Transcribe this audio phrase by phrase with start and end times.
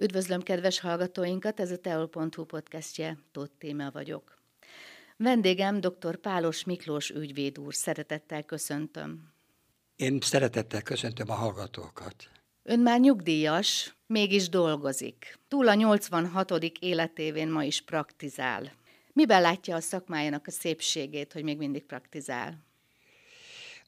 [0.00, 4.38] Üdvözlöm kedves hallgatóinkat, ez a teol.hu podcastje, Tóth Téma vagyok.
[5.16, 6.16] Vendégem dr.
[6.16, 9.32] Pálos Miklós ügyvéd úr, szeretettel köszöntöm.
[9.96, 12.30] Én szeretettel köszöntöm a hallgatókat.
[12.62, 15.38] Ön már nyugdíjas, mégis dolgozik.
[15.48, 16.52] Túl a 86.
[16.80, 18.72] életévén ma is praktizál.
[19.12, 22.67] Miben látja a szakmájának a szépségét, hogy még mindig praktizál?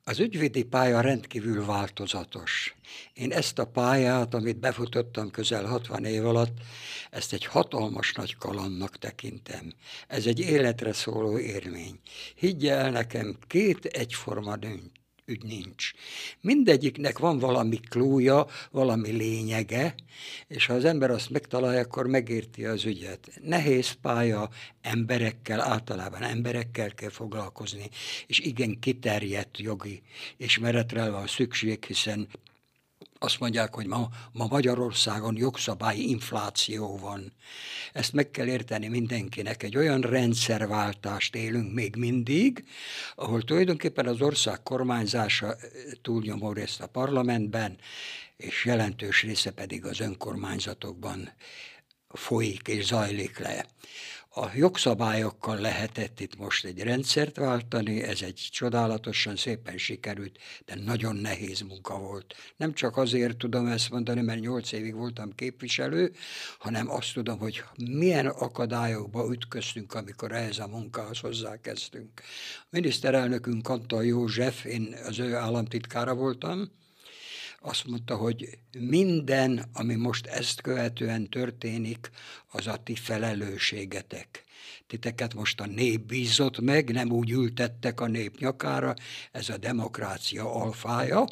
[0.05, 2.75] Az ügyvédi pálya rendkívül változatos.
[3.13, 6.59] Én ezt a pályát, amit befutottam közel 60 év alatt,
[7.11, 9.73] ezt egy hatalmas nagy kalandnak tekintem.
[10.09, 12.01] Ez egy életre szóló érmény.
[12.35, 15.00] Higgye el nekem, két egyforma dönt
[15.31, 15.91] ügy nincs.
[16.41, 19.95] Mindegyiknek van valami klúja, valami lényege,
[20.49, 23.31] és ha az ember azt megtalálja, akkor megérti az ügyet.
[23.43, 24.49] Nehéz pálya,
[24.81, 27.89] emberekkel, általában emberekkel kell foglalkozni,
[28.27, 30.03] és igen kiterjedt jogi
[30.37, 32.29] ismeretre van szükség, hiszen
[33.19, 37.33] azt mondják, hogy ma, ma Magyarországon jogszabályi infláció van.
[37.93, 39.63] Ezt meg kell érteni mindenkinek.
[39.63, 42.65] Egy olyan rendszerváltást élünk még mindig,
[43.15, 45.57] ahol tulajdonképpen az ország kormányzása
[46.03, 47.79] túlnyomó részt a parlamentben,
[48.37, 51.33] és jelentős része pedig az önkormányzatokban
[52.09, 53.67] folyik és zajlik le.
[54.33, 61.17] A jogszabályokkal lehetett itt most egy rendszert váltani, ez egy csodálatosan szépen sikerült, de nagyon
[61.17, 62.35] nehéz munka volt.
[62.57, 66.13] Nem csak azért tudom ezt mondani, mert nyolc évig voltam képviselő,
[66.59, 72.21] hanem azt tudom, hogy milyen akadályokba ütköztünk, amikor ehhez a munkához hozzákezdtünk.
[72.61, 76.71] A miniszterelnökünk Antal József, én az ő államtitkára voltam,
[77.63, 82.11] azt mondta, hogy minden, ami most ezt követően történik,
[82.51, 84.45] az a ti felelősségetek.
[84.87, 88.95] Titeket most a nép bízott meg, nem úgy ültettek a nép nyakára,
[89.33, 91.25] ez a demokrácia alfája,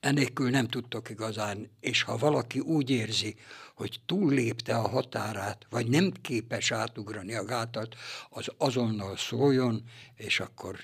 [0.00, 3.36] Enélkül nem tudtok igazán, és ha valaki úgy érzi,
[3.74, 7.94] hogy túllépte a határát, vagy nem képes átugrani a gátat,
[8.30, 9.82] az azonnal szóljon,
[10.14, 10.78] és akkor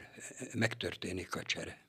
[0.54, 1.83] megtörténik a csere.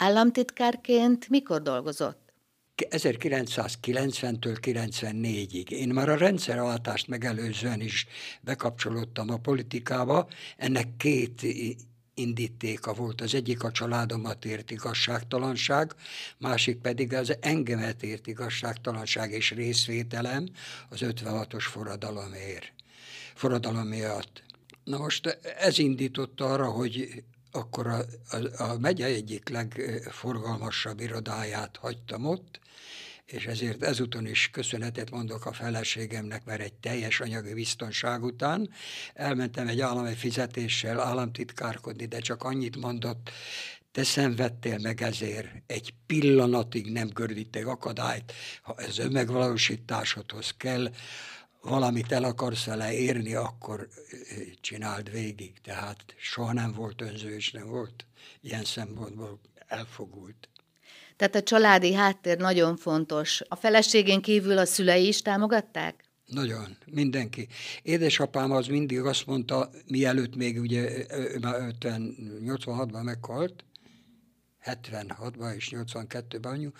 [0.00, 2.32] Államtitkárként mikor dolgozott?
[2.76, 5.68] 1990-től 94-ig.
[5.68, 8.06] Én már a rendszerváltást megelőzően is
[8.40, 10.28] bekapcsolódtam a politikába.
[10.56, 11.42] Ennek két
[12.14, 13.20] indítéka volt.
[13.20, 15.94] Az egyik a családomat ért igazságtalanság,
[16.38, 20.48] másik pedig az engemet ért igazságtalanság és részvételem
[20.88, 22.72] az 56-os forradalomért.
[23.34, 24.42] Forradalom miatt.
[24.84, 32.26] Na most ez indította arra, hogy akkor a, a, a megye egyik legforgalmasabb irodáját hagytam
[32.26, 32.60] ott,
[33.26, 38.70] és ezért ezúton is köszönetet mondok a feleségemnek, mert egy teljes anyagi biztonság után
[39.14, 43.30] elmentem egy állami fizetéssel államtitkárkodni, de csak annyit mondott,
[43.92, 48.32] te szenvedtél meg ezért, egy pillanatig nem gördítek akadályt,
[48.62, 50.90] ha ez önmegvalósításodhoz kell,
[51.68, 53.88] valamit el akarsz vele érni, akkor
[54.60, 55.60] csináld végig.
[55.60, 58.06] Tehát soha nem volt önző, és nem volt
[58.40, 60.48] ilyen szempontból elfogult.
[61.16, 63.42] Tehát a családi háttér nagyon fontos.
[63.48, 66.04] A feleségén kívül a szülei is támogatták?
[66.26, 67.48] Nagyon, mindenki.
[67.82, 71.06] Édesapám az mindig azt mondta, mielőtt még ugye
[72.44, 73.64] 86-ban meghalt,
[74.68, 76.70] 76-ban és 82-ben anyu,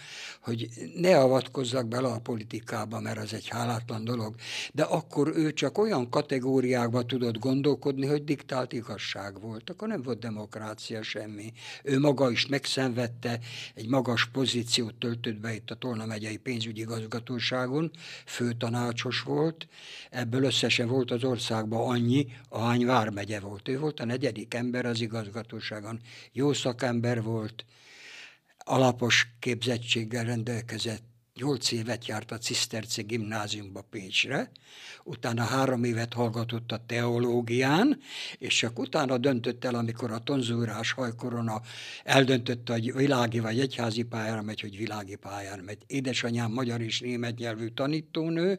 [0.41, 4.34] hogy ne avatkozzak bele a politikába, mert az egy hálátlan dolog.
[4.72, 9.71] De akkor ő csak olyan kategóriákba tudott gondolkodni, hogy diktált igazság volt.
[9.71, 11.53] Akkor nem volt demokrácia semmi.
[11.82, 13.38] Ő maga is megszenvedte,
[13.75, 17.91] egy magas pozíciót töltött be itt a Tolna megyei pénzügyi igazgatóságon,
[18.26, 19.69] főtanácsos volt,
[20.10, 23.69] ebből összesen volt az országban annyi, ahány Vármegye volt.
[23.69, 26.00] Ő volt a negyedik ember az igazgatóságon.
[26.32, 27.65] Jó szakember volt,
[28.68, 31.02] alapos képzettséggel rendelkezett,
[31.34, 34.50] nyolc évet járt a Ciszterci gimnáziumba Pécsre,
[35.04, 37.98] utána három évet hallgatott a teológián,
[38.38, 41.60] és csak utána döntött el, amikor a tonzúrás hajkorona
[42.04, 45.82] eldöntötte, hogy világi vagy egyházi pályára megy, hogy világi pályára megy.
[45.86, 48.58] Édesanyám magyar és német nyelvű tanítónő,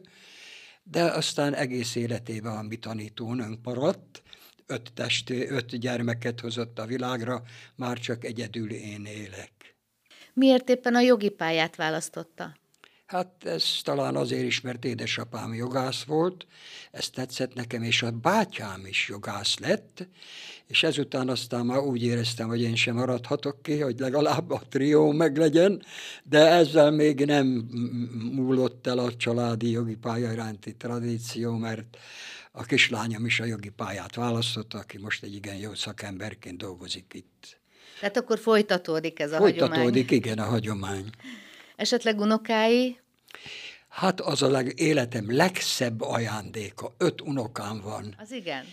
[0.82, 4.22] de aztán egész életében a mi tanítónőnk maradt,
[4.66, 7.42] öt, testi, öt gyermeket hozott a világra,
[7.74, 9.59] már csak egyedül én élek.
[10.40, 12.56] Miért éppen a jogi pályát választotta?
[13.06, 16.46] Hát ez talán azért is, mert édesapám jogász volt,
[16.90, 20.08] ez tetszett nekem, és a bátyám is jogász lett,
[20.66, 25.10] és ezután aztán már úgy éreztem, hogy én sem maradhatok ki, hogy legalább a trió
[25.10, 25.82] meglegyen,
[26.22, 27.46] de ezzel még nem
[28.32, 31.96] múlott el a családi jogi pálya iránti tradíció, mert
[32.52, 37.59] a kislányom is a jogi pályát választotta, aki most egy igen jó szakemberként dolgozik itt.
[38.00, 40.06] Tehát akkor folytatódik ez a folytatódik, hagyomány.
[40.08, 41.04] igen, a hagyomány.
[41.76, 42.98] Esetleg unokái?
[43.88, 46.94] Hát az a leg, életem legszebb ajándéka.
[46.98, 48.14] Öt unokám van.
[48.18, 48.64] Az igen.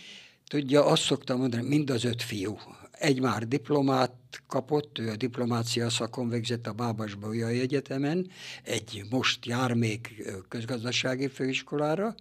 [0.48, 2.58] Tudja, azt szoktam mondani, mind az öt fiú.
[2.90, 4.12] Egy már diplomát
[4.46, 8.30] kapott, ő a diplomácia szakon végzett a Bábas Bolyai Egyetemen,
[8.62, 12.14] egy most jár még közgazdasági főiskolára,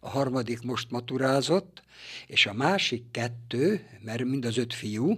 [0.00, 1.82] a harmadik most maturázott,
[2.26, 5.14] és a másik kettő, mert mind az öt fiú,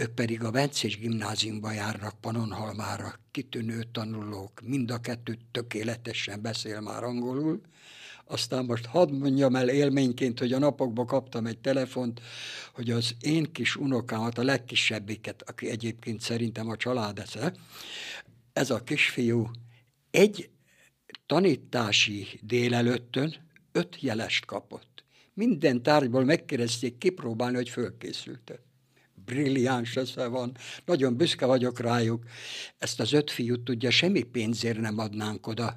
[0.00, 7.04] ők pedig a Bencés gimnáziumba járnak Panonhalmára, kitűnő tanulók, mind a kettő tökéletesen beszél már
[7.04, 7.60] angolul,
[8.24, 12.20] aztán most hadd mondjam el élményként, hogy a napokban kaptam egy telefont,
[12.74, 17.54] hogy az én kis unokámat, a legkisebbiket, aki egyébként szerintem a család esze,
[18.52, 19.50] ez a kisfiú
[20.10, 20.50] egy
[21.26, 23.34] tanítási délelőttön
[23.72, 25.04] öt jelest kapott.
[25.34, 28.60] Minden tárgyból megkérdezték kipróbálni, hogy fölkészült
[29.28, 32.22] brilliáns esze van, nagyon büszke vagyok rájuk.
[32.78, 35.76] Ezt az öt fiút tudja, semmi pénzért nem adnánk oda.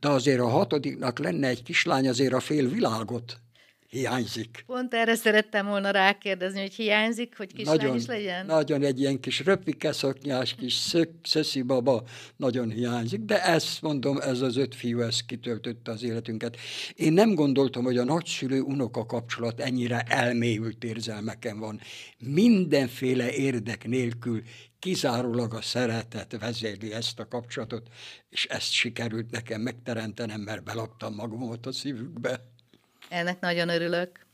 [0.00, 3.40] De azért a hatodiknak lenne egy kislány, azért a fél világot
[3.88, 4.64] hiányzik.
[4.66, 8.46] Pont erre szerettem volna rákérdezni, hogy hiányzik, hogy kislány nagyon, is legyen?
[8.46, 12.02] Nagyon egy ilyen kis röpike szoknyás, kis szök, szöszi baba
[12.36, 16.56] nagyon hiányzik, de ezt mondom, ez az öt fiú, ez kitöltötte az életünket.
[16.94, 21.80] Én nem gondoltam, hogy a nagyszülő-unoka kapcsolat ennyire elmélyült érzelmeken van.
[22.18, 24.42] Mindenféle érdek nélkül
[24.78, 27.88] kizárólag a szeretet vezérli ezt a kapcsolatot,
[28.28, 32.56] és ezt sikerült nekem megteremtenem, mert belaptam magamat a szívükbe.
[33.08, 34.26] Ennek nagyon örülök.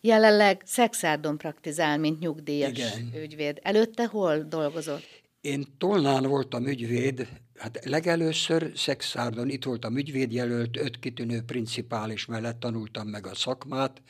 [0.00, 3.12] Jelenleg Szexárdon praktizál, mint nyugdíjas Igen.
[3.22, 3.58] ügyvéd.
[3.62, 5.22] Előtte hol dolgozott?
[5.40, 7.28] Én Tolnán voltam ügyvéd,
[7.58, 14.02] hát legelőször Szexárdon, itt voltam ügyvédjelölt, öt kitűnő principális mellett tanultam meg a szakmát,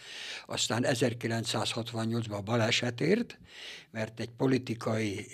[0.46, 3.38] aztán 1968-ban balesetért,
[3.90, 5.26] mert egy politikai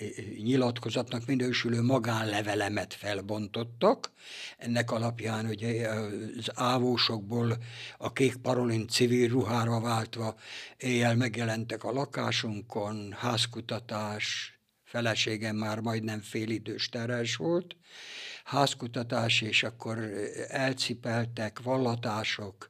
[0.43, 4.11] nyilatkozatnak minősülő magánlevelemet felbontottak.
[4.57, 5.89] Ennek alapján ugye
[6.37, 7.57] az ávósokból
[7.97, 10.35] a kék parolin civil ruhára váltva
[10.77, 14.55] éjjel megjelentek a lakásunkon, házkutatás,
[14.91, 17.75] feleségem már majdnem félidős teres volt,
[18.43, 19.97] házkutatás, és akkor
[20.47, 22.69] elcipeltek, vallatások,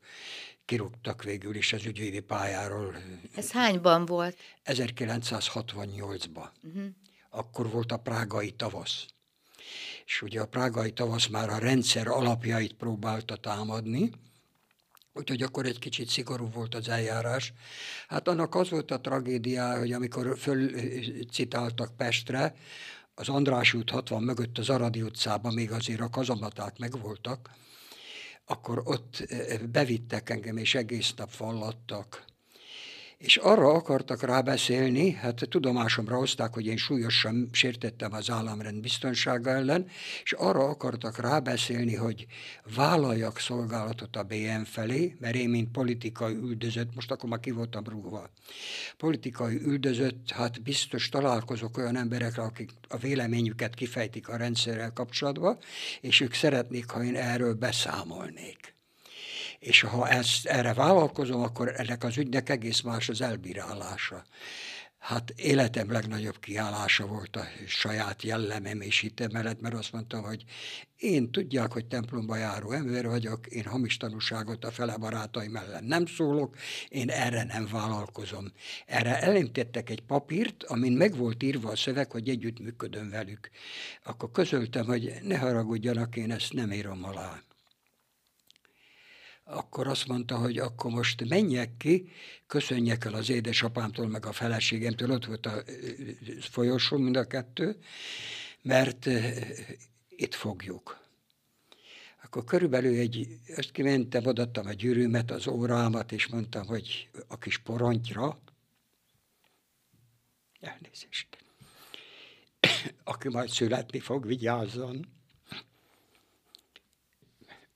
[0.66, 2.96] kirúgtak végül is az ügyvédi pályáról.
[3.36, 4.38] Ez hányban volt?
[4.66, 6.50] 1968-ban.
[6.64, 6.86] Uh-huh.
[7.30, 9.06] Akkor volt a prágai tavasz.
[10.06, 14.12] És ugye a prágai tavasz már a rendszer alapjait próbálta támadni,
[15.14, 17.54] Úgyhogy akkor egy kicsit szigorú volt az eljárás.
[18.08, 22.56] Hát annak az volt a tragédia, hogy amikor fölcitáltak Pestre,
[23.16, 27.50] az András út 60 mögött az Aradi utcában még azért a kazamaták megvoltak,
[28.46, 29.26] akkor ott
[29.72, 32.26] bevittek engem, és egész nap fallattak
[33.22, 39.88] és arra akartak rábeszélni, hát tudomásomra hozták, hogy én súlyosan sértettem az államrend biztonsága ellen,
[40.24, 42.26] és arra akartak rábeszélni, hogy
[42.76, 47.84] vállaljak szolgálatot a BN felé, mert én, mint politikai üldözött, most akkor már ki voltam
[47.84, 48.30] rúgva,
[48.98, 55.58] politikai üldözött, hát biztos találkozok olyan emberekkel, akik a véleményüket kifejtik a rendszerrel kapcsolatban,
[56.02, 58.80] és ők szeretnék, ha én erről beszámolnék
[59.62, 64.24] és ha ezt, erre vállalkozom, akkor ennek az ügynek egész más az elbírálása.
[64.98, 70.44] Hát életem legnagyobb kiállása volt a saját jellemem és hittem mellett, mert azt mondtam, hogy
[70.98, 76.06] én tudják, hogy templomba járó ember vagyok, én hamis tanúságot a fele barátaim ellen nem
[76.06, 76.56] szólok,
[76.90, 78.52] én erre nem vállalkozom.
[78.86, 83.50] Erre elintettek egy papírt, amin meg volt írva a szöveg, hogy együttműködöm velük.
[84.04, 87.42] Akkor közöltem, hogy ne haragudjanak, én ezt nem írom alá
[89.52, 92.12] akkor azt mondta, hogy akkor most menjek ki,
[92.48, 95.64] köszönjek el az édesapámtól, meg a feleségemtől, ott volt a
[96.40, 97.80] folyosó mind a kettő,
[98.62, 99.08] mert
[100.10, 101.00] itt fogjuk.
[102.24, 107.58] Akkor körülbelül egy, ezt kimentem, adattam a gyűrűmet, az órámat, és mondtam, hogy a kis
[107.58, 108.40] porontyra,
[110.60, 111.44] elnézést,
[113.04, 115.21] aki majd születni fog, vigyázzon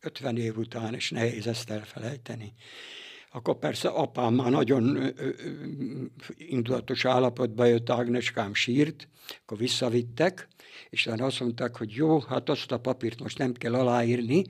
[0.05, 2.53] 50 év után, és nehéz ezt elfelejteni.
[3.31, 5.13] Akkor persze apám már nagyon
[6.38, 9.07] indulatos állapotba jött, Ágneskám sírt,
[9.41, 10.47] akkor visszavittek,
[10.89, 14.43] és utána azt mondták, hogy jó, hát azt a papírt most nem kell aláírni,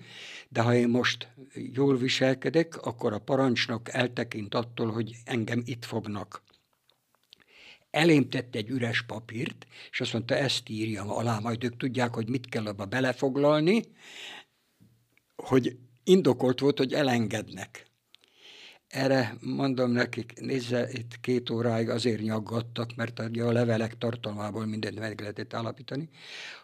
[0.49, 1.27] de ha én most
[1.73, 6.43] jól viselkedek, akkor a parancsnok eltekint attól, hogy engem itt fognak.
[7.89, 12.29] Elém tett egy üres papírt, és azt mondta, ezt írjam alá, majd ők tudják, hogy
[12.29, 13.83] mit kell abba belefoglalni,
[15.35, 17.85] hogy indokolt volt, hogy elengednek.
[18.87, 25.19] Erre mondom nekik, nézze, itt két óráig azért nyaggattak, mert a levelek tartalmából mindent meg
[25.19, 26.09] lehetett állapítani,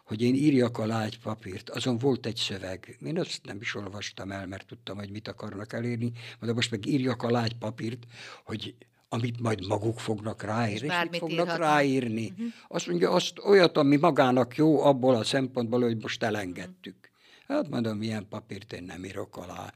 [0.06, 1.70] hogy én írjak alá egy papírt.
[1.70, 2.98] Azon volt egy szöveg.
[3.06, 6.12] Én azt nem is olvastam el, mert tudtam, hogy mit akarnak elérni,
[6.42, 8.06] de most meg írjak alá egy papírt,
[8.44, 8.76] hogy
[9.10, 11.68] amit majd maguk fognak ráírni, és, és mit fognak írhatnak.
[11.68, 12.30] ráírni.
[12.32, 12.48] Uh-huh.
[12.68, 16.96] Azt mondja, azt olyat, ami magának jó abból a szempontból, hogy most elengedtük.
[16.96, 17.11] Uh-huh.
[17.52, 19.74] Hát mondom, milyen papírt én nem írok alá.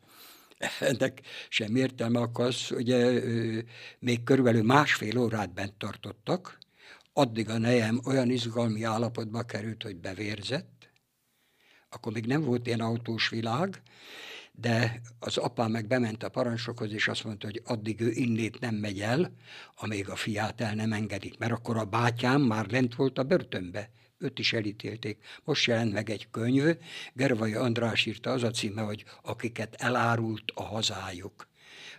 [0.80, 3.22] Ennek sem értelme, akkor az, ugye
[4.00, 6.58] még körülbelül másfél órát bent tartottak,
[7.14, 10.90] addig a nejem olyan izgalmi állapotba került, hogy bevérzett,
[11.90, 13.82] akkor még nem volt ilyen autós világ,
[14.52, 18.76] de az apám meg bement a parancsokhoz, és azt mondta, hogy addig ő innét nem
[18.76, 19.32] megy el,
[19.76, 23.90] amíg a fiát el nem engedik, mert akkor a bátyám már lent volt a börtönbe,
[24.26, 25.18] őt is elítélték.
[25.44, 26.78] Most jelent meg egy könyv,
[27.14, 31.48] Gervai András írta, az a címe, hogy akiket elárult a hazájuk.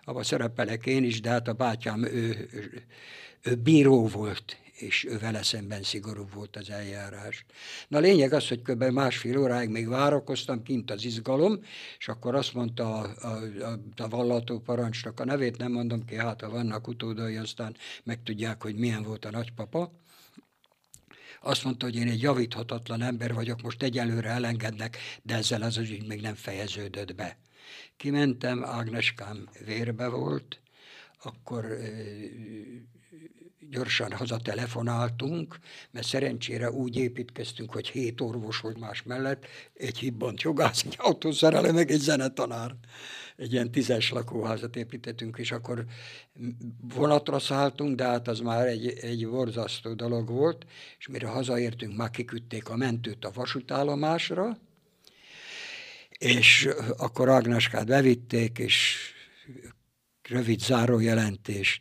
[0.04, 2.49] Abba szerepelek én is, de hát a bátyám ő,
[3.42, 7.45] ő, bíró volt, és ő vele szemben szigorú volt az eljárás.
[7.88, 8.85] Na a lényeg az, hogy kb.
[8.85, 11.61] másfél óráig még várakoztam, kint az izgalom,
[11.99, 13.28] és akkor azt mondta a, a,
[13.64, 18.62] a, a vallató parancsnak a nevét, nem mondom ki, hát ha vannak utódai, aztán megtudják,
[18.62, 19.92] hogy milyen volt a nagypapa.
[21.47, 26.07] Azt mondta, hogy én egy javíthatatlan ember vagyok, most egyelőre elengednek, de ezzel az ügy
[26.07, 27.38] még nem fejeződött be.
[27.97, 30.61] Kimentem, Ágneskám vérbe volt,
[31.23, 31.79] akkor
[33.70, 35.58] gyorsan hazatelefonáltunk,
[35.90, 41.73] mert szerencsére úgy építkeztünk, hogy hét orvos volt más mellett, egy hibbant jogász, egy autószerelő,
[41.73, 42.75] meg egy zenetanár.
[43.37, 45.85] Egy ilyen tízes lakóházat építettünk, és akkor
[46.94, 50.66] vonatra szálltunk, de hát az már egy, egy borzasztó dolog volt,
[50.99, 54.58] és mire hazaértünk, már kiküldték a mentőt a vasútállomásra,
[56.18, 58.96] és akkor Ágneskát bevitték, és
[60.28, 61.80] rövid zárójelentés,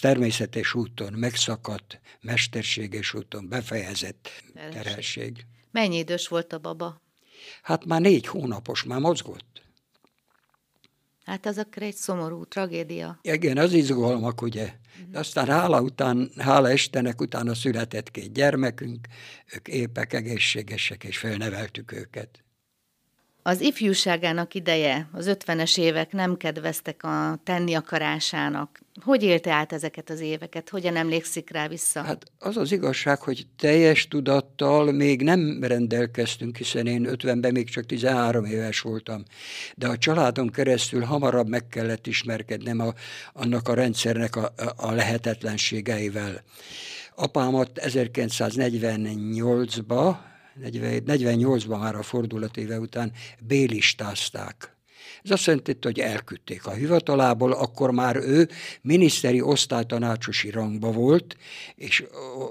[0.00, 5.46] természetes úton, megszakadt, mesterséges úton befejezett terhesség.
[5.70, 7.02] Mennyi idős volt a baba?
[7.62, 9.62] Hát már négy hónapos, már mozgott.
[11.24, 13.18] Hát az akkor egy szomorú tragédia.
[13.22, 14.72] Igen, az izgalmak, ugye.
[15.08, 19.08] De aztán hála után, hála Istennek utána született két gyermekünk,
[19.54, 22.44] ők épek, egészségesek, és felneveltük őket.
[23.42, 28.80] Az ifjúságának ideje, az ötvenes évek nem kedveztek a tenni akarásának.
[29.04, 30.68] Hogy élte át ezeket az éveket?
[30.68, 32.02] Hogyan emlékszik rá vissza?
[32.02, 37.86] Hát az az igazság, hogy teljes tudattal még nem rendelkeztünk, hiszen én 50-ben még csak
[37.86, 39.22] 13 éves voltam.
[39.76, 42.92] De a családon keresztül hamarabb meg kellett ismerkednem a,
[43.32, 46.42] annak a rendszernek a, a lehetetlenségeivel.
[47.14, 50.16] Apámat 1948-ba
[50.62, 53.12] 48-ban már a fordulat éve után
[53.46, 54.78] bélistázták.
[55.22, 58.48] Ez azt jelenti, hogy elküldték a hivatalából, akkor már ő
[58.82, 61.36] miniszteri osztálytanácsosi rangba volt,
[61.74, 62.04] és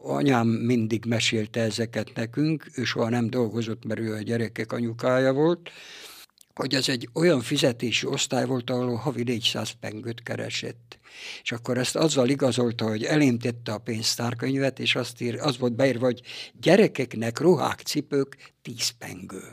[0.04, 5.72] anyám mindig mesélte ezeket nekünk, ő soha nem dolgozott, mert ő a gyerekek anyukája volt,
[6.60, 11.00] hogy ez egy olyan fizetési osztály volt, ahol havi 400 pengőt keresett.
[11.44, 16.06] És akkor ezt azzal igazolta, hogy elémtette a pénztárkönyvet, és azt ír, az volt beírva,
[16.06, 16.22] hogy
[16.54, 19.44] gyerekeknek ruhák, cipők, 10 pengő.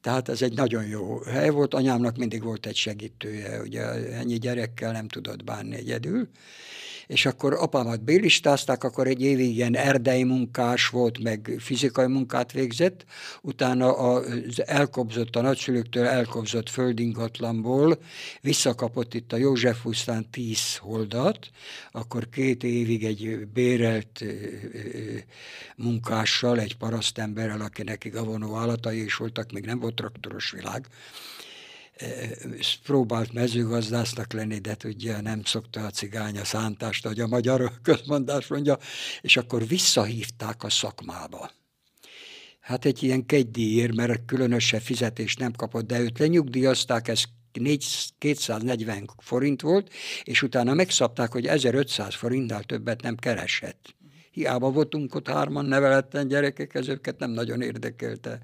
[0.00, 4.92] Tehát ez egy nagyon jó hely volt, anyámnak mindig volt egy segítője, ugye ennyi gyerekkel
[4.92, 6.28] nem tudott bánni egyedül,
[7.06, 13.04] és akkor apámat bélistázták, akkor egy évig ilyen erdei munkás volt, meg fizikai munkát végzett,
[13.42, 17.98] utána az elkobzott, a nagyszülőktől elkobzott földingatlanból
[18.40, 21.50] visszakapott itt a József Husztán tíz holdat,
[21.90, 24.24] akkor két évig egy bérelt
[25.76, 30.86] munkással, egy parasztemberrel, akinek igavonó állatai is voltak, még nem volt traktoros világ,
[32.82, 38.46] próbált mezőgazdásznak lenni, de tudja, nem szokta a cigány a szántást, ahogy a magyar közmondás
[38.46, 38.78] mondja,
[39.20, 41.50] és akkor visszahívták a szakmába.
[42.60, 47.22] Hát egy ilyen kegydíjért, mert különösebb fizetést nem kapott, de őt lenyugdíjazták, ez
[48.18, 53.95] 240 forint volt, és utána megszabták, hogy 1500 forintnál többet nem keresett
[54.36, 58.38] hiába voltunk ott hárman neveletten gyerekek, ez őket nem nagyon érdekelte.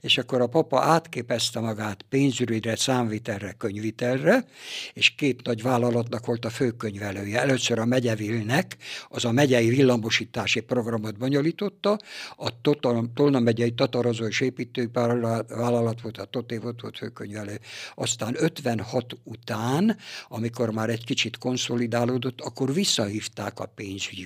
[0.00, 4.44] És akkor a papa átképezte magát pénzügyre, számvitelre, könyvitelre,
[4.92, 7.40] és két nagy vállalatnak volt a főkönyvelője.
[7.40, 8.76] Először a megyevilnek,
[9.08, 11.98] az a megyei villamosítási programot bonyolította,
[12.36, 12.60] a
[13.14, 17.58] Tolna megyei tatarozó és építővállalat volt, a Toté volt, volt főkönyvelő.
[17.94, 19.96] Aztán 56 után,
[20.28, 24.24] amikor már egy kicsit konszolidálódott, akkor visszahívták a pénzügyi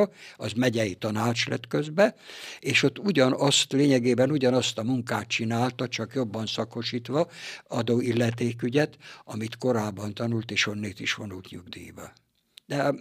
[0.00, 2.14] Győr-Mohácsra, az megyei tanács lett közbe,
[2.60, 7.30] és ott ugyanazt, lényegében ugyanazt a munkát csinálta, csak jobban szakosítva,
[7.68, 12.12] adó illetékügyet, amit korábban tanult, és onnét is vonult nyugdíjba
[12.66, 12.94] de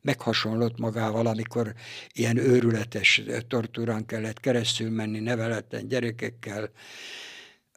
[0.00, 1.74] meghasonlott magával, amikor
[2.12, 6.70] ilyen őrületes tortúrán kellett keresztül menni neveletlen gyerekekkel.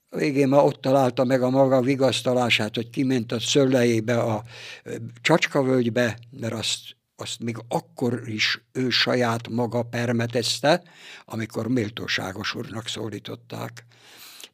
[0.10, 4.44] Végén ma ott találta meg a maga vigasztalását, hogy kiment a szöllejébe, a
[5.22, 10.84] csacskavölgybe, mert azt, azt még akkor is ő saját maga permetezte,
[11.26, 13.86] amikor méltóságos úrnak szólították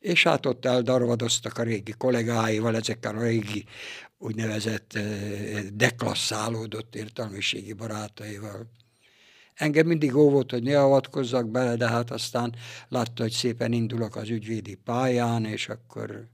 [0.05, 3.65] és hát ott eldarvadoztak a régi kollégáival, ezekkel a régi
[4.17, 4.99] úgynevezett
[5.73, 8.69] deklasszálódott értelmiségi barátaival.
[9.53, 12.55] Engem mindig óvott, hogy ne avatkozzak bele, de hát aztán
[12.87, 16.27] látta, hogy szépen indulok az ügyvédi pályán, és akkor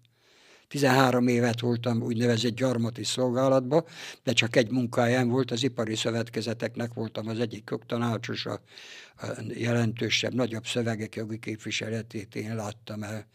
[0.71, 3.85] 13 évet voltam úgynevezett gyarmati szolgálatba,
[4.23, 8.61] de csak egy munkáján volt, az ipari szövetkezeteknek voltam az egyik tanácsos, a,
[9.47, 13.27] jelentősebb, nagyobb szövegek jogi képviseletét én láttam el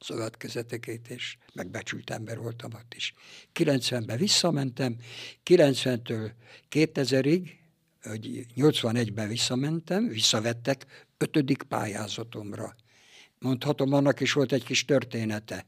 [0.00, 3.14] szövetkezetekét, és megbecsült ember voltam ott is.
[3.54, 4.96] 90-ben visszamentem,
[5.44, 6.30] 90-től
[6.70, 7.50] 2000-ig,
[8.56, 12.74] 81-ben visszamentem, visszavettek ötödik pályázatomra.
[13.38, 15.66] Mondhatom, annak is volt egy kis története.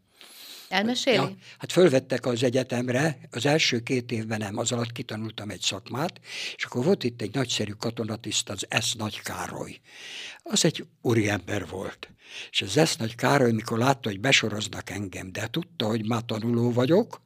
[0.69, 1.17] Elmeséli?
[1.17, 6.21] Ja, hát fölvettek az egyetemre, az első két évben nem, az alatt kitanultam egy szakmát,
[6.57, 8.95] és akkor volt itt egy nagyszerű katonatiszt, az S.
[8.95, 9.81] Nagy Károly.
[10.43, 12.11] Az egy úriember volt.
[12.51, 12.97] És az S.
[12.97, 17.21] Nagy Károly, mikor látta, hogy besoroznak engem, de tudta, hogy már tanuló vagyok,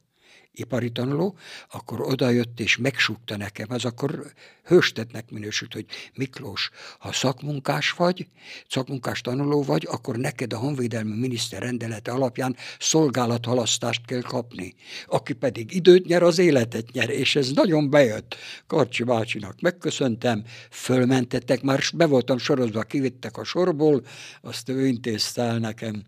[0.53, 1.37] ipari tanuló,
[1.71, 4.33] akkor odajött és megsúgta nekem, az akkor
[4.63, 6.69] hőstetnek minősült, hogy Miklós,
[6.99, 8.27] ha szakmunkás vagy,
[8.69, 14.75] szakmunkás tanuló vagy, akkor neked a honvédelmi miniszter rendelete alapján szolgálathalasztást kell kapni.
[15.05, 18.35] Aki pedig időt nyer, az életet nyer, és ez nagyon bejött.
[18.67, 24.05] Karcsi bácsinak megköszöntem, fölmentettek, már be voltam sorozva, kivittek a sorból,
[24.41, 26.03] azt ő intézte el nekem,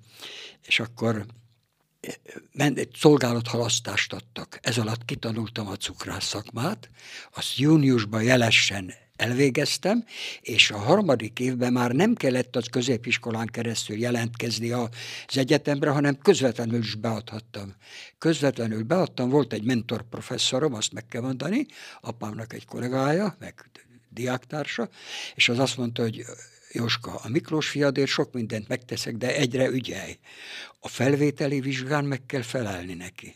[0.61, 1.25] és akkor
[2.53, 4.59] egy szolgálathalasztást adtak.
[4.61, 6.89] Ez alatt kitanultam a cukrász szakmát,
[7.33, 10.05] azt júniusban jelesen elvégeztem,
[10.41, 14.89] és a harmadik évben már nem kellett az középiskolán keresztül jelentkezni az
[15.27, 17.75] egyetemre, hanem közvetlenül is beadhattam.
[18.17, 21.65] Közvetlenül beadtam, volt egy mentor professzorom, azt meg kell mondani,
[22.01, 23.69] apámnak egy kollégája, meg
[24.09, 24.89] diáktársa,
[25.35, 26.25] és az azt mondta, hogy
[26.75, 30.17] Jóska, a Miklós fiadért sok mindent megteszek, de egyre ügyelj.
[30.79, 33.35] A felvételi vizsgán meg kell felelni neki.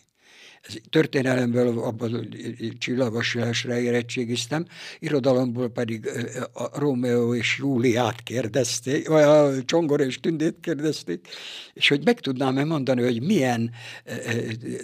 [0.61, 2.35] Ez történelemből abban
[2.77, 4.65] csillagosásra érettségiztem,
[4.99, 6.09] irodalomból pedig
[6.53, 11.27] a Rómeó és Júliát kérdezték, vagy a Csongor és Tündét kérdezték,
[11.73, 13.71] és hogy meg tudnám-e mondani, hogy milyen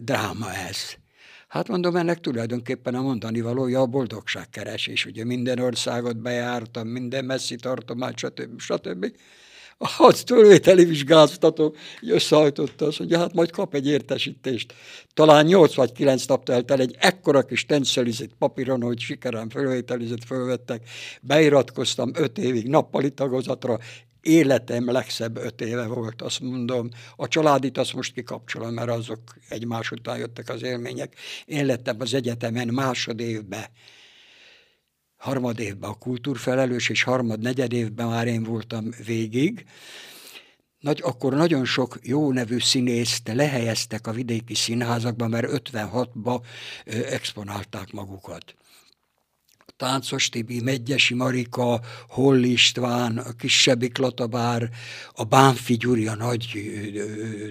[0.01, 0.97] dráma ez.
[1.55, 5.05] Hát mondom, ennek tulajdonképpen a mondani valója a boldogságkeresés.
[5.05, 8.59] Ugye minden országot bejártam, minden messzi tartomány, stb.
[8.59, 9.11] stb.
[9.77, 14.73] A hadsz fölvételi vizsgáztató összehajtotta azt, hogy hát majd kap egy értesítést.
[15.13, 20.23] Talán 8 vagy 9 nap telt el egy ekkora kis tencelizett papíron, hogy sikerem fölvételizett,
[20.25, 20.89] fölvettek.
[21.21, 23.79] Beiratkoztam 5 évig nappali tagozatra,
[24.25, 26.89] életem legszebb öt éve volt, azt mondom.
[27.15, 31.15] A családit azt most kikapcsolom, mert azok egymás után jöttek az élmények.
[31.45, 33.65] Én lettem az egyetemen másodévben,
[35.15, 39.65] harmad évben a kultúrfelelős, és harmad, negyed évben már én voltam végig.
[40.79, 46.41] Nagy, akkor nagyon sok jó nevű színészt lehelyeztek a vidéki színházakba, mert 56-ba
[46.85, 48.55] exponálták magukat.
[49.77, 54.69] Táncos Tibi, Megyesi Marika, Holl István, a Kisebbik Klatabár,
[55.13, 56.45] a Bánfi Gyuri, a nagy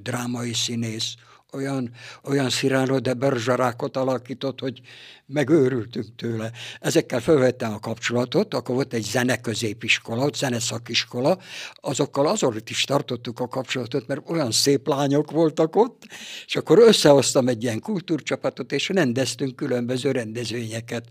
[0.02, 1.14] drámai színész,
[1.54, 1.90] olyan,
[2.24, 4.80] olyan Cyrano de Bergerac-ot alakított, hogy
[5.26, 6.50] megőrültünk tőle.
[6.80, 11.38] Ezekkel felvettem a kapcsolatot, akkor volt egy zeneközépiskola, zeneszakiskola,
[11.74, 16.02] azokkal azon is tartottuk a kapcsolatot, mert olyan szép lányok voltak ott,
[16.46, 21.04] és akkor összehoztam egy ilyen kultúrcsapatot, és rendeztünk különböző rendezvényeket.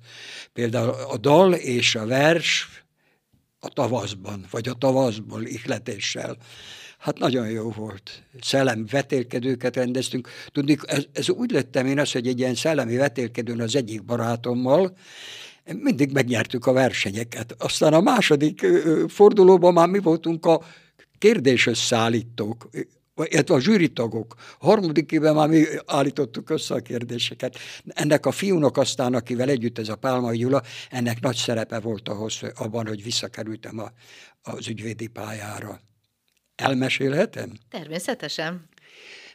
[0.54, 2.68] Például a dal és a vers
[3.60, 6.38] a tavaszban, vagy a tavaszból ihletéssel
[7.04, 8.24] Hát nagyon jó volt.
[8.42, 10.30] Szellemi vetélkedőket rendeztünk.
[10.52, 14.96] Tudni, ez, ez úgy lettem én az, hogy egy ilyen szellemi vetélkedőn az egyik barátommal,
[15.66, 17.56] mindig megnyertük a versenyeket.
[17.58, 18.66] Aztán a második
[19.08, 20.62] fordulóban már mi voltunk a
[21.18, 22.70] kérdésösszállítók,
[23.24, 24.36] illetve a zsűritagok.
[24.60, 27.58] A harmadik évben már mi állítottuk össze a kérdéseket.
[27.86, 32.42] Ennek a fiúnak aztán, akivel együtt ez a Pálmai Gyula, ennek nagy szerepe volt ahhoz,
[32.56, 33.92] abban, hogy visszakerültem a,
[34.42, 35.82] az ügyvédi pályára.
[36.56, 37.52] Elmesélhetem?
[37.70, 38.70] Természetesen.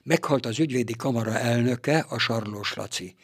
[0.02, 3.14] Meghalt az ügyvédi kamara elnöke, a Sarlós Laci.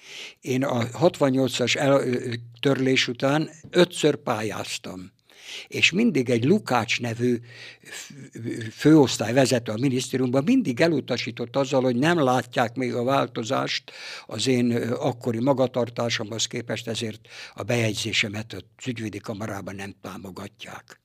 [0.40, 2.04] Én a 68-as el-
[2.60, 5.12] törlés után ötször pályáztam
[5.68, 7.38] és mindig egy Lukács nevű
[8.72, 13.92] főosztályvezető a minisztériumban mindig elutasított azzal, hogy nem látják még a változást
[14.26, 17.20] az én akkori magatartásomhoz képest, ezért
[17.54, 21.00] a bejegyzésemet az ügyvédi kamarában nem támogatják.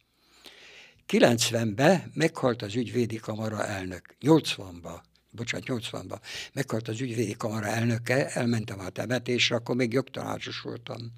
[1.10, 5.00] 90-ben meghalt az ügyvédi kamara elnök, 80-ban,
[5.32, 6.20] bocsánat, 80-ban
[6.54, 11.12] meghalt az ügyvédi kamara elnöke, elmentem a temetésre, akkor még jogtanácsos voltam.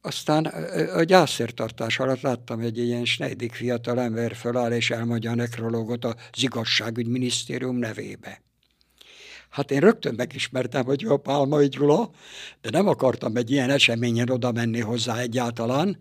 [0.00, 0.44] Aztán
[0.94, 6.14] a gyászszertartás alatt láttam egy ilyen snejdik fiatal ember föláll és elmondja a nekrológot az
[6.42, 8.42] igazságügyminisztérium nevébe.
[9.50, 12.10] Hát én rögtön megismertem, hogy a Pálmai Gyula,
[12.60, 15.98] de nem akartam egy ilyen eseményen oda menni hozzá egyáltalán.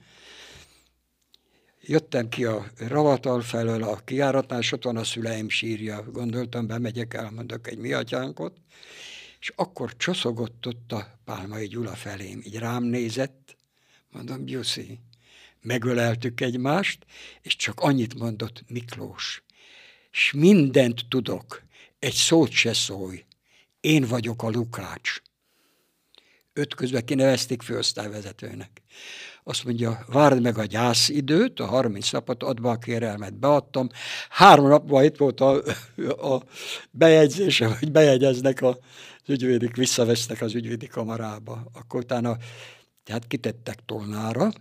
[1.85, 6.03] Jöttem ki a ravatal felől, a kiáratnál, és ott van a szüleim sírja.
[6.11, 8.57] Gondoltam, bemegyek, elmondok egy mi atyánkot.
[9.39, 13.43] És akkor csoszogott ott a Pálmai Gyula felém, így rám nézett,
[14.13, 14.99] Mondom, Gyuszi,
[15.61, 17.05] megöleltük egymást,
[17.41, 19.43] és csak annyit mondott Miklós,
[20.11, 21.63] és mindent tudok,
[21.99, 23.25] egy szót se szólj,
[23.79, 25.21] én vagyok a Lukács.
[26.53, 28.81] Öt közben kinevezték főosztályvezetőnek.
[29.43, 33.89] Azt mondja, várd meg a gyász időt, a 30 napot, add be a kérelmet, beadtam.
[34.29, 35.63] Három napban itt volt a,
[36.35, 36.43] a
[36.91, 41.65] bejegyzése, hogy bejegyeznek a, az ügyvédik, visszavesznek az ügyvédi kamarába.
[41.73, 42.37] Akkor utána
[43.03, 44.51] tehát kitettek tolnára,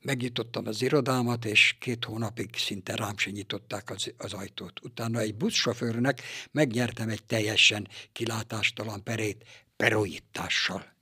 [0.00, 4.80] megnyitottam az irodámat, és két hónapig szinte rám se nyitották az, az ajtót.
[4.84, 9.44] Utána egy buszsofőrnek megnyertem egy teljesen kilátástalan perét
[9.76, 10.95] peroitással.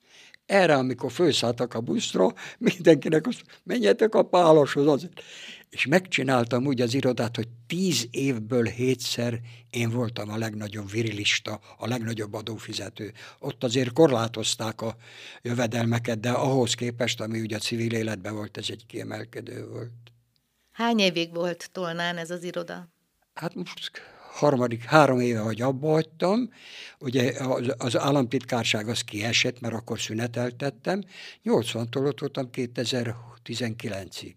[0.55, 5.23] Erre, amikor felszálltak a buszra, mindenkinek azt menjetek a páloshoz azért
[5.75, 9.40] és megcsináltam úgy az irodát, hogy tíz évből hétszer
[9.71, 13.12] én voltam a legnagyobb virilista, a legnagyobb adófizető.
[13.38, 14.97] Ott azért korlátozták a
[15.43, 19.93] jövedelmeket, de ahhoz képest, ami ugye a civil életben volt, ez egy kiemelkedő volt.
[20.73, 22.88] Hány évig volt Tolnán ez az iroda?
[23.35, 26.51] Hát most harmadik, három éve, hogy abba hagytam,
[26.99, 31.01] ugye az, az államtitkárság az kiesett, mert akkor szüneteltettem,
[31.44, 34.35] 80-tól ott voltam 2019-ig.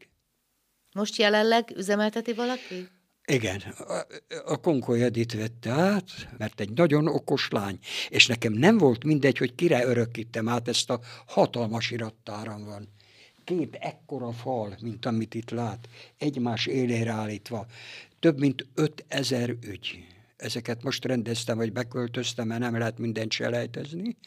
[0.95, 2.89] Most jelenleg üzemelteti valaki?
[3.31, 4.05] Igen, a,
[4.45, 7.79] a Konkoly Edit vette át, mert egy nagyon okos lány,
[8.09, 12.87] és nekem nem volt mindegy, hogy kire örökítem át, ezt a hatalmas irattáram van.
[13.43, 17.65] Két ekkora fal, mint amit itt lát, egymás élére állítva,
[18.19, 20.05] több mint ötezer ügy.
[20.37, 24.17] Ezeket most rendeztem, hogy beköltöztem, mert nem lehet mindent selejtezni.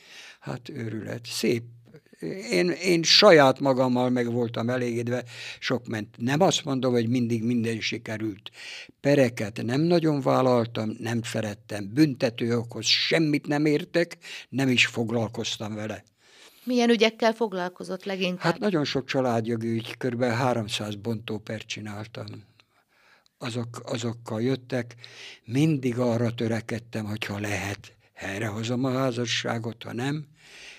[0.40, 1.26] Hát őrület.
[1.26, 1.62] Szép
[2.50, 5.24] én, én saját magammal meg voltam elégedve,
[5.59, 6.16] sok ment.
[6.18, 8.50] Nem azt mondom, hogy mindig minden sikerült.
[9.00, 11.90] Pereket nem nagyon vállaltam, nem szerettem.
[11.94, 14.16] Büntetőokhoz semmit nem értek,
[14.48, 16.05] nem is foglalkoztam vele.
[16.64, 18.53] Milyen ügyekkel foglalkozott leginkább?
[18.53, 20.22] Hát nagyon sok családjogi ügy, kb.
[20.24, 22.48] 300 bontópert csináltam.
[23.42, 24.94] Azok, azokkal jöttek,
[25.44, 30.26] mindig arra törekedtem, hogyha lehet, helyrehozom a házasságot, ha nem,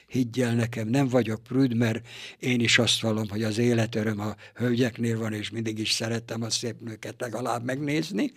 [0.07, 2.07] higgyel nekem, nem vagyok prüd, mert
[2.39, 6.49] én is azt vallom, hogy az életöröm a hölgyeknél van, és mindig is szerettem a
[6.49, 8.31] szép nőket legalább megnézni.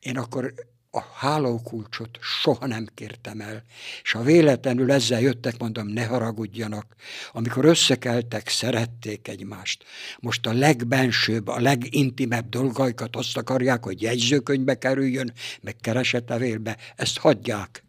[0.00, 0.54] Én akkor
[0.96, 3.62] a hálókulcsot soha nem kértem el.
[4.02, 6.86] És ha véletlenül ezzel jöttek, mondom, ne haragudjanak.
[7.32, 9.84] Amikor összekeltek, szerették egymást.
[10.18, 16.76] Most a legbensőbb, a legintimebb dolgaikat azt akarják, hogy jegyzőkönyvbe kerüljön, meg keresetlevélbe.
[16.96, 17.85] Ezt hagyják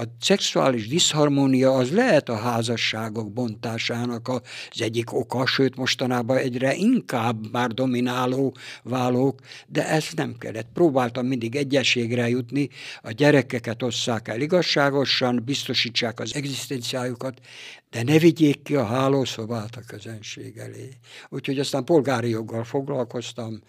[0.00, 7.52] a szexuális diszharmónia az lehet a házasságok bontásának az egyik oka, sőt mostanában egyre inkább
[7.52, 10.68] már domináló válók, de ez nem kellett.
[10.74, 12.68] Próbáltam mindig egyességre jutni,
[13.02, 17.40] a gyerekeket osszák el igazságosan, biztosítsák az egzisztenciájukat,
[17.90, 20.88] de ne vigyék ki a hálószobát a közönség elé.
[21.28, 23.62] Úgyhogy aztán polgári joggal foglalkoztam,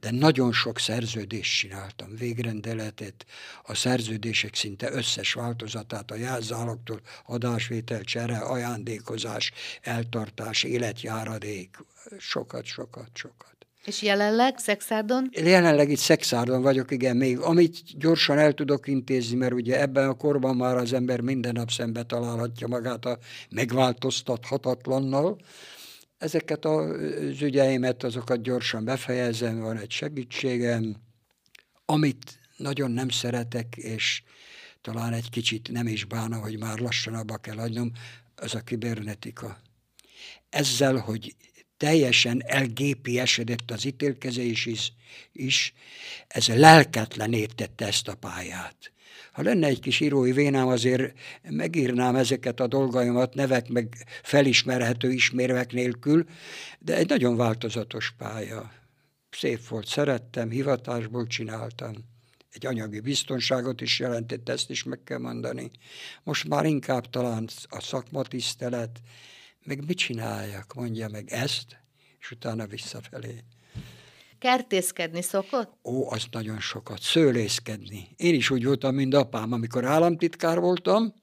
[0.00, 3.26] de nagyon sok szerződést csináltam, végrendeletet,
[3.62, 11.76] a szerződések szinte összes változatát, a jelzáloktól adásvétel, csere, ajándékozás, eltartás, életjáradék,
[12.18, 13.55] sokat, sokat, sokat.
[13.86, 15.28] És jelenleg Szexárdon?
[15.32, 20.14] Jelenleg itt Szexárdon vagyok, igen, még amit gyorsan el tudok intézni, mert ugye ebben a
[20.14, 23.18] korban már az ember minden nap szembe találhatja magát a
[23.50, 25.38] megváltoztathatatlannal.
[26.18, 30.96] Ezeket az ügyeimet, azokat gyorsan befejezem, van egy segítségem,
[31.84, 34.22] amit nagyon nem szeretek, és
[34.80, 37.92] talán egy kicsit nem is bánom, hogy már lassan abba kell hagynom,
[38.36, 39.58] az a kibernetika.
[40.48, 41.34] Ezzel, hogy
[41.76, 44.92] teljesen elgépiesedett az ítélkezés is,
[45.32, 45.74] is,
[46.28, 48.90] ez lelketlenítette ezt a pályát.
[49.32, 55.72] Ha lenne egy kis írói vénám, azért megírnám ezeket a dolgaimat nevek meg felismerhető ismérvek
[55.72, 56.24] nélkül,
[56.78, 58.72] de egy nagyon változatos pálya.
[59.30, 61.92] Szép volt, szerettem, hivatásból csináltam.
[62.52, 65.70] Egy anyagi biztonságot is jelentett, ezt is meg kell mondani.
[66.22, 69.00] Most már inkább talán a szakmatisztelet,
[69.66, 71.76] meg mit csináljak, mondja meg ezt,
[72.18, 73.44] és utána visszafelé.
[74.38, 75.72] Kertészkedni szokott?
[75.84, 77.00] Ó, az nagyon sokat.
[77.00, 78.08] Szőlészkedni.
[78.16, 81.14] Én is úgy voltam, mint apám, amikor államtitkár voltam,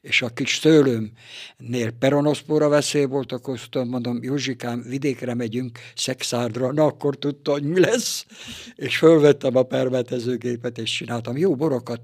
[0.00, 6.84] és a kis szőlőmnél peronoszpóra veszély volt, akkor azt mondom, Józsikám, vidékre megyünk, szexárdra, na
[6.84, 8.26] akkor tudta, hogy mi lesz,
[8.74, 11.36] és fölvettem a permetezőgépet, és csináltam.
[11.36, 12.00] Jó borokat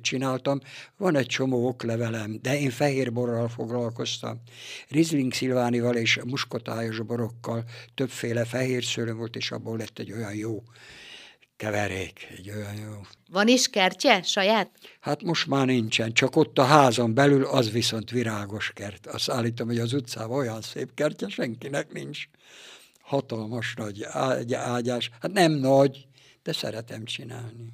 [0.00, 0.60] csináltam,
[0.96, 4.42] van egy csomó oklevelem, de én fehér borral foglalkoztam.
[4.88, 10.62] Rizling szilvánival és muskotályos borokkal többféle fehér szőlő volt, és abból lett egy olyan jó
[11.56, 13.00] keverék, egy olyan jó.
[13.30, 14.70] Van is kertje saját?
[15.00, 19.06] Hát most már nincsen, csak ott a házon belül az viszont virágos kert.
[19.06, 22.24] Azt állítom, hogy az utcában olyan szép kertje senkinek nincs.
[23.00, 25.10] Hatalmas nagy ágy, ágyás.
[25.20, 26.06] Hát nem nagy,
[26.42, 27.72] de szeretem csinálni.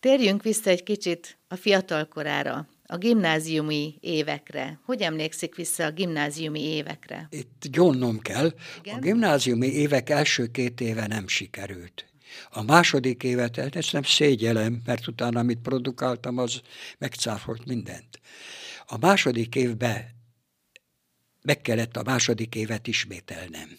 [0.00, 4.80] Térjünk vissza egy kicsit a fiatalkorára, a gimnáziumi évekre.
[4.84, 7.28] Hogy emlékszik vissza a gimnáziumi évekre?
[7.30, 8.52] Itt gyónnom kell.
[8.82, 8.96] Igen?
[8.96, 12.06] A gimnáziumi évek első két éve nem sikerült.
[12.50, 16.60] A második évet ezt nem szégyelem, mert utána, amit produkáltam, az
[16.98, 18.20] megcáfolt mindent.
[18.86, 20.08] A második évben
[21.42, 23.78] meg kellett a második évet ismételnem.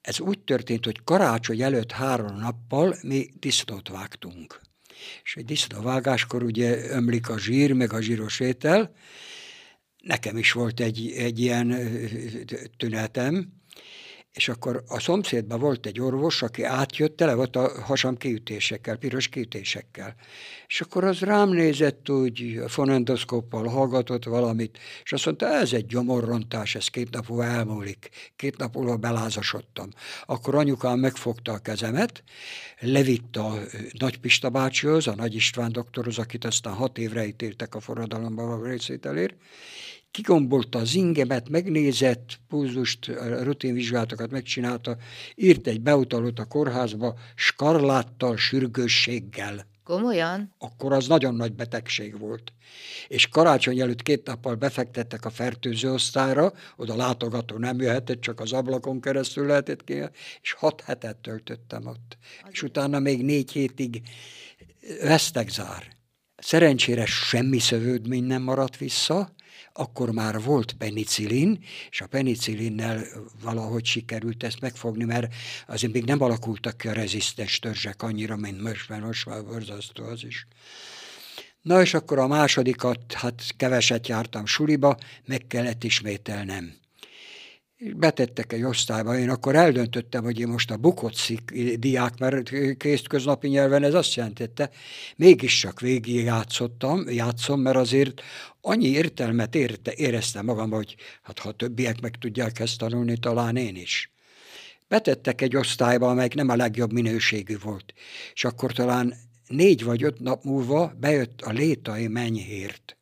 [0.00, 4.60] Ez úgy történt, hogy karácsony előtt három nappal mi disznót vágtunk.
[5.24, 8.94] És egy disznóvágáskor ugye ömlik a zsír, meg a zsíros étel.
[10.02, 11.76] Nekem is volt egy, egy ilyen
[12.76, 13.52] tünetem,
[14.34, 19.28] és akkor a szomszédban volt egy orvos, aki átjött, tele volt a hasam kiütésekkel, piros
[19.28, 20.14] kiütésekkel.
[20.66, 26.74] És akkor az rám nézett úgy, fonendoszkóppal hallgatott valamit, és azt mondta, ez egy gyomorrontás,
[26.74, 28.08] ez két nap múlva elmúlik.
[28.36, 29.88] Két nap múlva belázasodtam.
[30.26, 32.22] Akkor anyukám megfogta a kezemet,
[32.80, 33.58] levitt a
[33.98, 38.66] Nagy Pista bácsihoz, a Nagy István doktorhoz, akit aztán hat évre ítéltek a forradalomban a
[38.66, 39.34] részvételért,
[40.14, 43.06] kigombolta az ingemet, megnézett, pulzust,
[43.42, 44.96] rutinvizsgálatokat megcsinálta,
[45.34, 49.66] írt egy beutalót a kórházba, skarláttal, sürgősséggel.
[49.84, 50.54] Komolyan?
[50.58, 52.52] Akkor az nagyon nagy betegség volt.
[53.08, 58.52] És karácsony előtt két nappal befektettek a fertőző osztályra, oda látogató nem jöhetett, csak az
[58.52, 60.02] ablakon keresztül lehetett ki,
[60.42, 62.18] és hat hetet töltöttem ott.
[62.42, 64.02] Az és utána még négy hétig
[65.02, 65.92] vesztegzár.
[66.36, 69.34] Szerencsére semmi szövődmény nem maradt vissza,
[69.76, 73.04] akkor már volt penicillin, és a penicillinnel
[73.42, 75.34] valahogy sikerült ezt megfogni, mert
[75.66, 80.04] azért még nem alakultak ki a rezisztens törzsek annyira, mint most, mert most már borzasztó
[80.04, 80.46] az is.
[81.62, 86.82] Na és akkor a másodikat, hát keveset jártam suliba, meg kellett ismételnem
[87.78, 92.50] betettek egy osztályba, én akkor eldöntöttem, hogy én most a bukott szik, diák, mert
[93.08, 94.70] köznapi nyelven ez azt jelentette,
[95.16, 98.22] mégiscsak végig játszottam, játszom, mert azért
[98.60, 103.76] annyi értelmet érte, éreztem magam, hogy hát ha többiek meg tudják ezt tanulni, talán én
[103.76, 104.12] is.
[104.88, 107.94] Betettek egy osztályba, amelyik nem a legjobb minőségű volt,
[108.34, 109.14] és akkor talán
[109.46, 112.96] négy vagy öt nap múlva bejött a létai mennyhért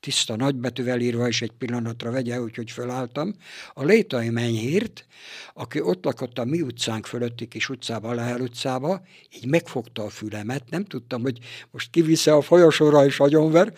[0.00, 3.34] tiszta nagybetűvel írva, és egy pillanatra vegye, úgyhogy fölálltam.
[3.74, 5.06] A Létai Menyhírt,
[5.54, 9.02] aki ott lakott a mi utcánk fölötti kis utcába, a Lehel utcába,
[9.36, 11.38] így megfogta a fülemet, nem tudtam, hogy
[11.70, 13.72] most kivisze a folyosóra és agyonver,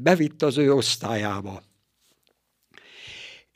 [0.00, 1.62] bevitt az ő osztályába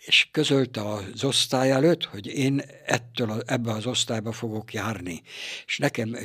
[0.05, 5.23] és közölte az osztály előtt, hogy én ettől ebbe az osztályba fogok járni.
[5.67, 6.17] És nekem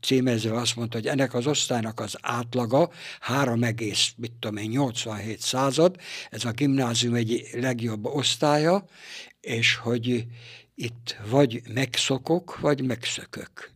[0.00, 2.90] címezve azt mondta, hogy ennek az osztálynak az átlaga
[3.28, 5.96] 3,87 század,
[6.30, 8.84] ez a gimnázium egy legjobb osztálya,
[9.40, 10.26] és hogy
[10.74, 13.70] itt vagy megszokok, vagy megszökök.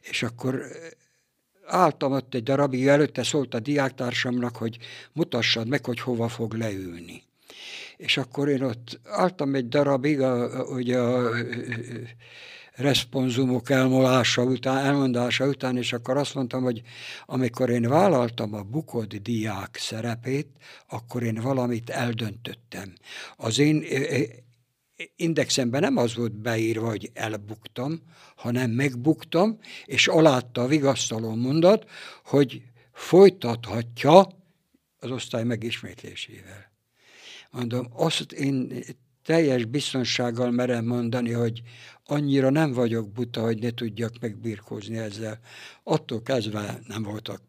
[0.00, 0.62] És akkor
[1.64, 4.78] álltam ott egy darabig, előtte szólt a diáktársamnak, hogy
[5.12, 7.26] mutassad meg, hogy hova fog leülni
[7.98, 11.30] és akkor én ott álltam egy darabig, a, ugye a,
[12.78, 16.82] responsumok elmolása után, elmondása után, és akkor azt mondtam, hogy
[17.26, 20.48] amikor én vállaltam a bukott diák szerepét,
[20.88, 22.92] akkor én valamit eldöntöttem.
[23.36, 23.84] Az én
[25.16, 28.02] indexemben nem az volt beírva, hogy elbuktam,
[28.36, 31.90] hanem megbuktam, és alátta a vigasztaló mondat,
[32.24, 34.26] hogy folytathatja
[34.98, 36.67] az osztály megismétlésével.
[37.50, 38.84] Mondom, azt én
[39.24, 41.62] teljes biztonsággal merem mondani, hogy
[42.04, 45.38] annyira nem vagyok buta, hogy ne tudjak megbirkózni ezzel.
[45.82, 47.42] Attól kezdve nem voltak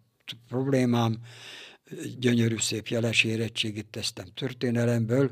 [0.48, 1.18] problémám,
[2.20, 5.32] gyönyörű szép jeles érettségit tesztem történelemből,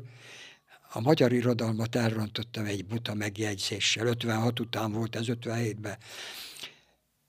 [0.92, 4.06] a magyar irodalmat elrontottam egy buta megjegyzéssel.
[4.06, 5.96] 56 után volt, ez 57-ben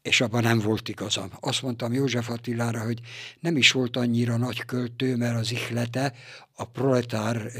[0.01, 1.29] és abban nem volt igazam.
[1.39, 2.99] Azt mondtam József Attilára, hogy
[3.39, 6.13] nem is volt annyira nagy költő, mert az ihlete
[6.55, 7.51] a proletár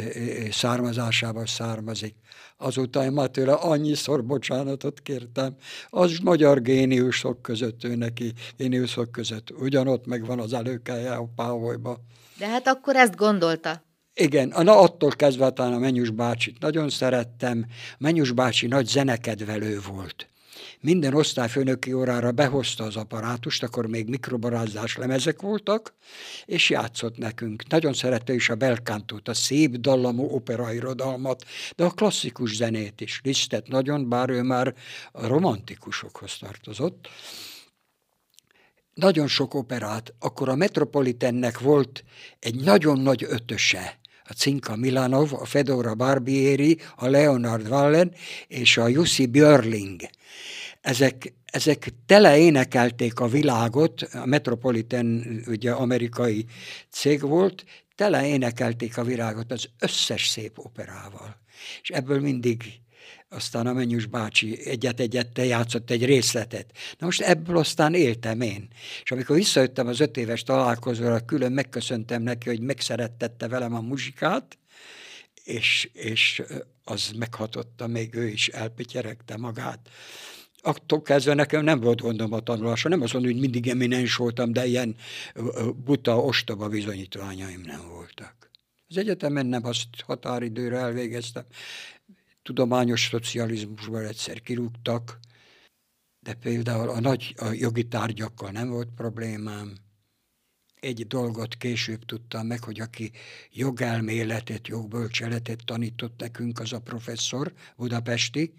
[0.52, 2.16] származásából származik.
[2.58, 5.56] Azóta én már tőle annyiszor bocsánatot kértem.
[5.90, 9.52] Az magyar géniusok között ő neki, géniusok között.
[9.52, 12.00] Ugyanott megvan az előkelje a páholyba.
[12.38, 13.84] De hát akkor ezt gondolta.
[14.14, 17.66] Igen, na attól kezdve talán a Menyus bácsit nagyon szerettem.
[17.98, 20.30] Menyus bácsi nagy zenekedvelő volt
[20.82, 25.94] minden osztályfőnöki órára behozta az apparátust, akkor még mikrobarázdás lemezek voltak,
[26.46, 27.68] és játszott nekünk.
[27.68, 33.22] Nagyon szerette is a belkántót, a szép dallamú operairodalmat, de a klasszikus zenét is.
[33.24, 34.74] Lisztet nagyon, bár ő már
[35.12, 37.08] a romantikusokhoz tartozott
[38.94, 42.04] nagyon sok operát, akkor a Metropolitennek volt
[42.40, 48.14] egy nagyon nagy ötöse, a Cinka Milanov, a Fedora Barbieri, a Leonard Wallen
[48.48, 50.02] és a Jussi Björling
[50.82, 56.46] ezek, ezek tele énekelték a világot, a Metropolitan ugye amerikai
[56.90, 57.66] cég volt,
[57.96, 61.38] tele énekelték a világot az összes szép operával.
[61.82, 62.64] És ebből mindig
[63.30, 66.72] aztán a Mennyus bácsi egyet-egyet játszott egy részletet.
[66.98, 68.68] Na most ebből aztán éltem én.
[69.04, 74.58] És amikor visszajöttem az öt éves találkozóra, külön megköszöntem neki, hogy megszerettette velem a muzsikát,
[75.44, 76.42] és, és
[76.84, 79.90] az meghatotta, még ő is elpityeregte magát
[80.62, 82.90] attól kezdve nekem nem volt gondom a tanulásra.
[82.90, 84.96] Nem azt mondom, hogy mindig eminens voltam, de ilyen
[85.76, 88.52] buta, ostoba bizonyítványaim nem voltak.
[88.88, 91.46] Az egyetemen nem azt határidőre elvégeztem.
[92.42, 95.20] Tudományos szocializmusban egyszer kirúgtak,
[96.20, 99.78] de például a nagy a jogi tárgyakkal nem volt problémám
[100.80, 103.12] egy dolgot később tudtam meg, hogy aki
[103.52, 108.54] jogelméletet, jogbölcseletet tanított nekünk, az a professzor budapesti,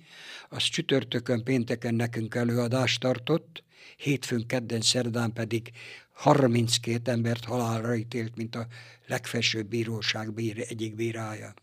[0.48, 3.62] az csütörtökön, pénteken nekünk előadást tartott,
[3.96, 5.70] hétfőn, kedden, szerdán pedig
[6.12, 8.66] 32 embert halálra ítélt, mint a
[9.06, 11.54] legfelsőbb bíróság bír, egyik bírája.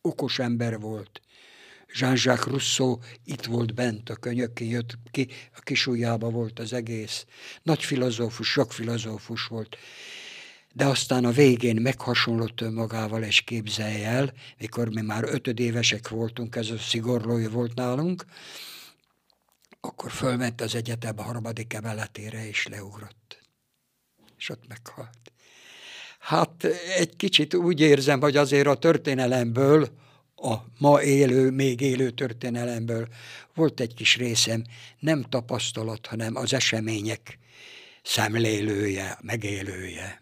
[0.00, 1.20] Okos ember volt,
[1.94, 5.84] Jean-Jacques Rousseau itt volt bent, a könyökén jött ki, a kis
[6.18, 7.26] volt az egész.
[7.62, 9.76] Nagy filozófus, sok filozófus volt.
[10.72, 16.70] De aztán a végén meghasonlott önmagával, és képzelj el, mikor mi már ötödévesek voltunk, ez
[16.70, 18.24] a szigorlói volt nálunk,
[19.80, 23.40] akkor fölment az egyetem a harmadik emeletére, és leugrott.
[24.38, 25.32] És ott meghalt.
[26.18, 26.64] Hát
[26.96, 29.88] egy kicsit úgy érzem, hogy azért a történelemből
[30.42, 33.08] a ma élő, még élő történelemből
[33.54, 34.64] volt egy kis részem,
[34.98, 37.38] nem tapasztalat, hanem az események
[38.02, 40.21] szemlélője, megélője.